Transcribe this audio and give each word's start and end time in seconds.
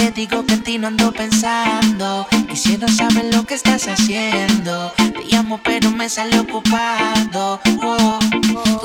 te 0.00 0.10
digo 0.12 0.46
que 0.46 0.54
en 0.54 0.62
ti 0.62 0.78
no 0.78 0.86
ando 0.86 1.12
pensando. 1.12 2.26
Quisiera 2.48 2.88
saber 2.88 3.26
lo 3.34 3.44
que 3.44 3.54
estás 3.54 3.86
haciendo. 3.86 4.92
Te 4.96 5.24
llamo, 5.30 5.60
pero 5.62 5.90
me 5.90 6.08
sale 6.08 6.38
ocupado. 6.38 7.60
Oh, 7.82 8.18
oh. 8.54 8.79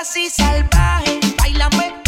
así 0.00 0.30
salvaje, 0.30 1.20
bailame 1.36 1.99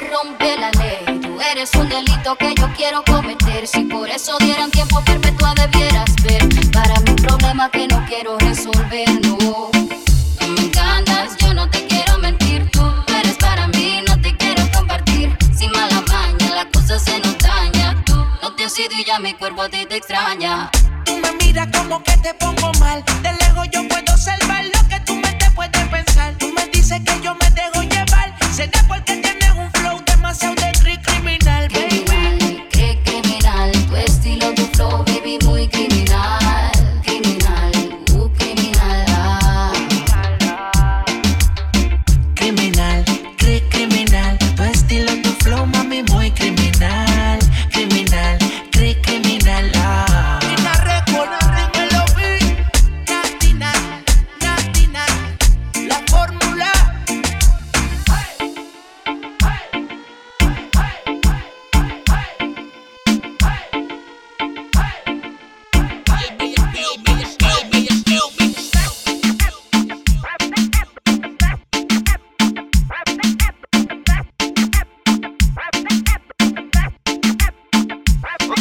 rompe 0.00 0.56
la 0.56 0.70
ley. 0.72 1.20
Tú 1.20 1.40
eres 1.40 1.74
un 1.74 1.88
delito 1.88 2.36
que 2.36 2.54
yo 2.54 2.68
quiero 2.76 3.02
cometer. 3.04 3.66
Si 3.66 3.84
por 3.84 4.08
eso 4.08 4.36
dieran 4.38 4.70
tiempo 4.70 5.02
perpetua 5.04 5.54
debieras 5.54 6.14
ver. 6.22 6.48
Para 6.72 7.00
mi 7.00 7.12
problema 7.14 7.70
que 7.70 7.86
no 7.88 8.04
quiero 8.06 8.38
resolver, 8.38 9.08
no. 9.22 9.36
Tú 10.38 10.46
me 10.46 10.60
encantas, 10.62 11.36
yo 11.38 11.54
no 11.54 11.68
te 11.70 11.86
quiero 11.86 12.18
mentir. 12.18 12.70
Tú 12.70 12.82
eres 13.18 13.36
para 13.36 13.66
mí, 13.68 14.00
no 14.06 14.20
te 14.20 14.36
quiero 14.36 14.62
compartir. 14.72 15.36
Sin 15.56 15.70
mala 15.72 16.02
maña, 16.08 16.54
la 16.54 16.68
cosa 16.70 16.98
se 16.98 17.18
nos 17.20 17.38
daña. 17.38 18.02
Tú 18.04 18.14
no 18.42 18.54
te 18.54 18.64
has 18.64 18.78
ido 18.78 18.92
y 18.98 19.04
ya 19.04 19.18
mi 19.18 19.34
cuerpo 19.34 19.68
te 19.68 19.82
extraña. 19.82 20.70
Tú 21.04 21.16
me 21.16 21.32
miras 21.44 21.68
como 21.76 22.02
que 22.02 22.16
te 22.18 22.34
pongo 22.34 22.72
mal. 22.80 23.04
De 23.22 23.32
lejos 23.32 23.68
yo 23.72 23.86
puedo 23.88 24.16
salvarlo 24.16 24.87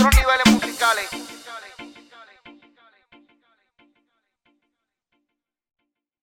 Nosotros 0.07 0.25
niveles 0.25 0.53
musicales. 0.53 1.36